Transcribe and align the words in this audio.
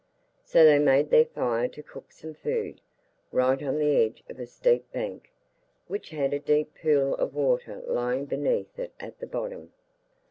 So 0.43 0.65
they 0.65 0.79
made 0.79 1.11
their 1.11 1.25
fire 1.25 1.67
to 1.67 1.83
cook 1.83 2.11
some 2.11 2.33
food, 2.33 2.81
right 3.31 3.61
on 3.61 3.77
the 3.77 3.97
edge 3.97 4.23
of 4.29 4.39
a 4.39 4.47
steep 4.47 4.91
bank, 4.91 5.31
which 5.85 6.09
had 6.09 6.33
a 6.33 6.39
deep 6.39 6.73
pool 6.73 7.13
of 7.17 7.35
water 7.35 7.83
lying 7.85 8.25
beneath 8.25 8.79
it 8.79 8.93
at 8.99 9.19
the 9.19 9.27
bottom. 9.27 9.73